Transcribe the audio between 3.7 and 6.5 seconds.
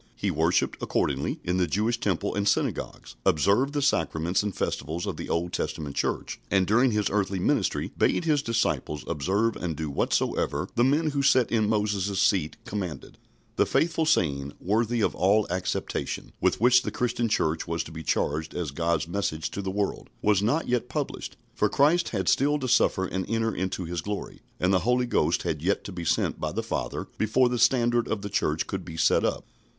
the sacraments and festivals of the Old Testament Church,